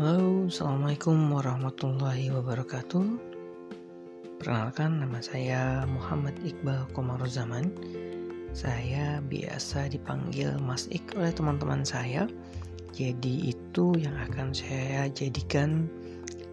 Assalamualaikum 0.00 1.28
warahmatullahi 1.28 2.32
wabarakatuh. 2.32 3.04
Perkenalkan 4.40 4.96
nama 4.96 5.20
saya 5.20 5.84
Muhammad 5.84 6.40
Iqbal 6.40 6.88
Komaruzaman. 6.96 7.68
Saya 8.56 9.20
biasa 9.20 9.92
dipanggil 9.92 10.56
Mas 10.64 10.88
Ik 10.88 11.04
oleh 11.20 11.28
teman-teman 11.36 11.84
saya. 11.84 12.24
Jadi 12.96 13.52
itu 13.52 13.92
yang 14.00 14.16
akan 14.24 14.56
saya 14.56 15.12
jadikan 15.12 15.84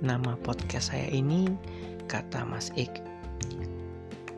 nama 0.04 0.36
podcast 0.43 0.91
saya 0.91 1.07
ini 1.07 1.48
kata 2.11 2.43
Mas 2.43 2.68
Ik. 2.75 3.00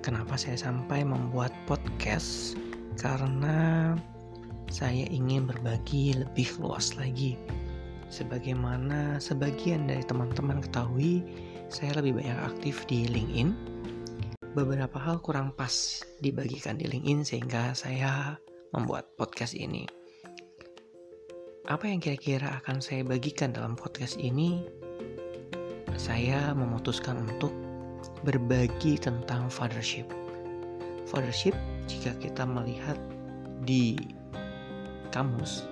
Kenapa 0.05 0.38
saya 0.38 0.70
sampai 0.70 1.02
membuat 1.02 1.50
podcast? 1.66 2.54
Karena 3.02 3.98
saya 4.70 5.10
ingin 5.10 5.50
berbagi 5.50 6.13
lebih 6.13 6.62
luas 6.62 6.94
lagi 6.94 7.34
Sebagaimana 8.09 9.22
sebagian 9.22 9.86
dari 9.86 10.02
teman-teman 10.02 10.66
ketahui, 10.66 11.22
saya 11.70 12.02
lebih 12.02 12.18
banyak 12.18 12.40
aktif 12.41 12.90
di 12.90 13.05
LinkedIn. 13.05 13.54
Beberapa 14.58 14.98
hal 14.98 15.22
kurang 15.22 15.54
pas 15.54 16.02
dibagikan 16.18 16.82
di 16.82 16.90
LinkedIn 16.90 17.22
sehingga 17.22 17.77
saya 17.77 18.34
membuat 18.73 19.13
podcast 19.13 19.54
ini. 19.54 19.85
Apa 21.70 21.85
yang 21.85 22.02
kira-kira 22.02 22.58
akan 22.66 22.82
saya 22.82 23.05
bagikan 23.05 23.54
dalam 23.54 23.77
podcast 23.77 24.18
ini? 24.18 24.66
Saya 25.94 26.57
memutuskan 26.57 27.30
untuk 27.30 27.54
berbagi 28.26 28.98
tentang 28.98 29.54
fathership. 29.54 30.10
Fathership 31.05 31.54
jika 31.85 32.18
kita 32.18 32.41
melihat 32.41 32.98
di 33.70 34.02
kamus 35.13 35.70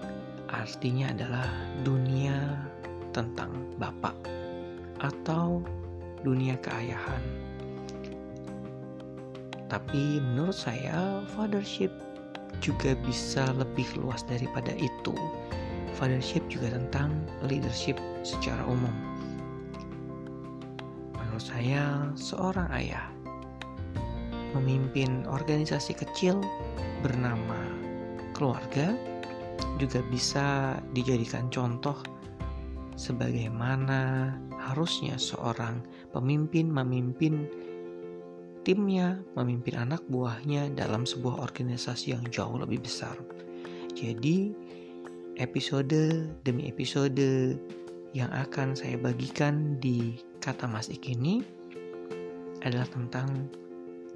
artinya 0.51 1.11
adalah 1.11 1.47
dunia 1.83 2.55
tentang 3.11 3.51
bapak 3.79 4.15
atau 5.03 5.61
dunia 6.23 6.57
keayahan. 6.59 7.23
Tapi 9.67 10.23
menurut 10.23 10.55
saya 10.55 11.21
fathership 11.35 11.91
juga 12.63 12.95
bisa 13.03 13.51
lebih 13.53 13.85
luas 13.99 14.23
daripada 14.23 14.71
itu. 14.79 15.13
Fathership 15.99 16.45
juga 16.47 16.71
tentang 16.71 17.11
leadership 17.45 17.99
secara 18.23 18.63
umum. 18.63 18.93
Menurut 21.17 21.43
saya, 21.43 22.07
seorang 22.15 22.69
ayah 22.73 23.11
memimpin 24.55 25.27
organisasi 25.27 25.93
kecil 25.93 26.39
bernama 27.03 27.59
keluarga 28.33 28.95
juga 29.77 30.01
bisa 30.09 30.77
dijadikan 30.91 31.47
contoh 31.53 31.95
sebagaimana 32.97 34.33
harusnya 34.57 35.15
seorang 35.21 35.85
pemimpin 36.11 36.67
memimpin 36.73 37.45
timnya, 38.65 39.15
memimpin 39.39 39.79
anak 39.79 40.03
buahnya 40.11 40.75
dalam 40.75 41.07
sebuah 41.07 41.39
organisasi 41.39 42.11
yang 42.11 42.25
jauh 42.27 42.59
lebih 42.59 42.83
besar. 42.83 43.15
Jadi, 43.95 44.51
episode 45.39 46.27
demi 46.43 46.67
episode 46.67 47.55
yang 48.11 48.27
akan 48.33 48.75
saya 48.75 48.99
bagikan 48.99 49.79
di 49.79 50.19
kata 50.43 50.67
Mas 50.67 50.91
Ik 50.91 51.07
ini 51.07 51.39
adalah 52.65 52.89
tentang 52.91 53.47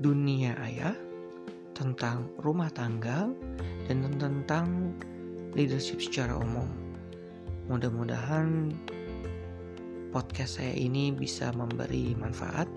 dunia 0.03 0.57
ayah, 0.67 0.97
tentang 1.71 2.27
rumah 2.43 2.67
tangga, 2.75 3.31
dan 3.87 4.03
tentang 4.19 4.97
leadership 5.55 6.01
secara 6.01 6.37
umum. 6.37 6.67
Mudah-mudahan 7.71 8.75
podcast 10.11 10.59
saya 10.59 10.75
ini 10.75 11.15
bisa 11.15 11.55
memberi 11.55 12.13
manfaat. 12.19 12.67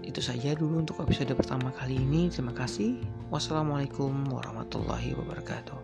Itu 0.00 0.18
saja 0.24 0.58
dulu 0.58 0.82
untuk 0.82 0.98
episode 1.04 1.30
pertama 1.36 1.70
kali 1.76 2.00
ini. 2.00 2.32
Terima 2.32 2.50
kasih. 2.56 2.98
Wassalamualaikum 3.30 4.26
warahmatullahi 4.32 5.14
wabarakatuh. 5.14 5.78